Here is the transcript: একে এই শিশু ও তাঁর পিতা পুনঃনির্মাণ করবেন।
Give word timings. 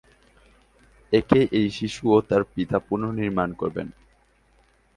একে 1.13 1.39
এই 1.59 1.67
শিশু 1.77 2.03
ও 2.15 2.17
তাঁর 2.29 2.43
পিতা 2.53 2.77
পুনঃনির্মাণ 2.87 3.49
করবেন। 3.53 3.87